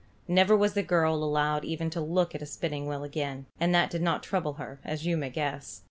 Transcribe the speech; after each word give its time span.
Never 0.27 0.57
was 0.57 0.73
the 0.73 0.81
girl 0.81 1.13
allowed 1.23 1.63
even 1.63 1.91
to 1.91 2.01
look 2.01 2.33
at 2.33 2.41
a 2.41 2.47
spinning 2.47 2.87
wheel 2.87 3.03
again; 3.03 3.45
and 3.59 3.71
that 3.75 3.91
did 3.91 4.01
not 4.01 4.23
trouble 4.23 4.53
her, 4.53 4.79
as 4.83 5.05
you 5.05 5.15
may 5.15 5.29
guess. 5.29 5.79